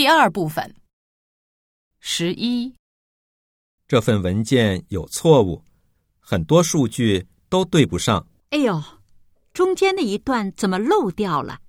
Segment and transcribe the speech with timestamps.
[0.00, 0.74] 第二部分。
[1.98, 2.74] 十一，
[3.86, 5.62] 这份文件有错误，
[6.18, 8.26] 很多数据都对不上。
[8.48, 8.82] 哎呦，
[9.52, 11.60] 中间的一段怎么漏掉了？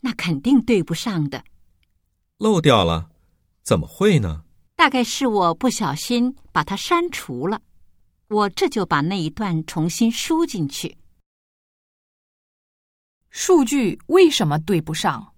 [0.00, 1.42] 那肯定对不上的。
[2.36, 3.10] 漏掉了？
[3.62, 4.44] 怎么会呢？
[4.76, 7.62] 大概是我不小心把它删除了。
[8.28, 10.98] 我这就把那一段重新输进去。
[13.30, 15.31] 数据为什么对不上？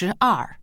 [0.00, 0.60] 十二，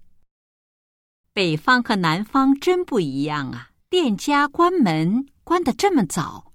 [1.34, 3.72] 北方和南方真不一样啊！
[3.90, 6.54] 店家关门关得这么早，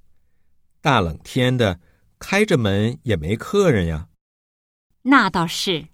[0.80, 1.79] 大冷天的，
[2.19, 4.09] 开着门也没客人呀。
[5.03, 5.89] 那倒是，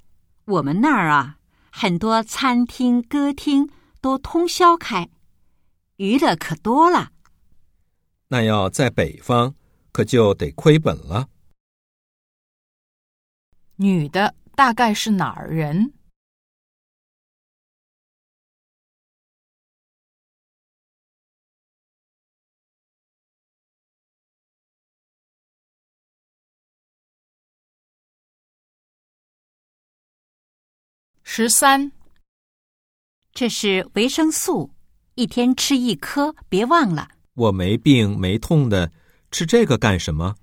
[0.44, 1.40] 我们那儿啊，
[1.72, 3.68] 很多餐厅、歌厅
[4.00, 5.10] 都通宵开，
[5.96, 7.10] 娱乐可多了。
[8.28, 9.56] 那要在北方，
[9.90, 11.26] 可就得亏本了。
[13.74, 15.94] 女的大概是哪儿人？
[31.38, 31.92] 十三，
[33.34, 34.70] 这是维生素，
[35.16, 37.10] 一天吃一颗，别忘了。
[37.34, 38.90] 我没病没痛的，
[39.30, 40.36] 吃这个干什么？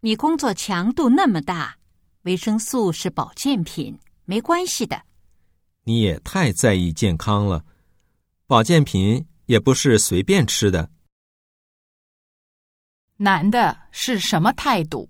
[0.00, 1.76] 你工作强度那么大，
[2.22, 5.02] 维生素是保健品，没关系的。
[5.84, 7.66] 你也太在意健康了，
[8.46, 10.88] 保健品也不是随便吃的。
[13.18, 15.06] 男的是什么态度？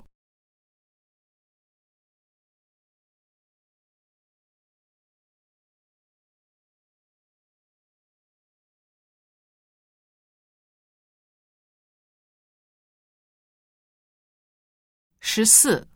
[15.34, 15.89] 十四，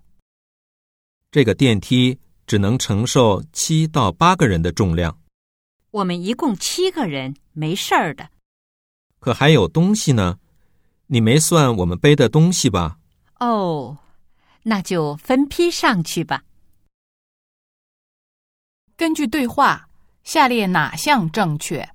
[1.31, 5.21] 这个电梯只能承受七到八个人的重量。
[5.91, 8.31] 我们一共七个人，没事儿的。
[9.19, 10.39] 可还有东西呢，
[11.09, 12.99] 你没算我们背的东西吧？
[13.39, 13.99] 哦，
[14.63, 16.43] 那就分批上去吧。
[18.97, 19.91] 根据对话，
[20.23, 21.87] 下列哪项正确？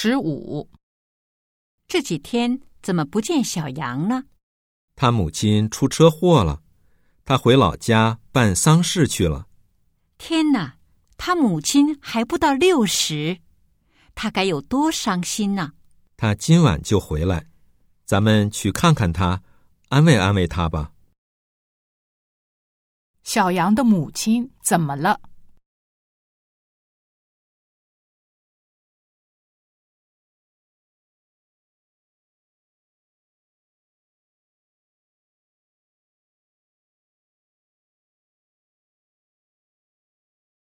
[0.00, 0.70] 十五，
[1.88, 4.26] 这几天怎么不见小杨呢？
[4.94, 6.62] 他母亲出车祸了，
[7.24, 9.48] 他回老家办丧事去了。
[10.16, 10.76] 天哪，
[11.16, 13.40] 他母亲还不到六十，
[14.14, 15.72] 他该有多伤心呢？
[16.16, 17.48] 他今晚就回来，
[18.04, 19.42] 咱们去看看他，
[19.88, 20.92] 安慰安慰他吧。
[23.24, 25.20] 小杨的母亲怎么了？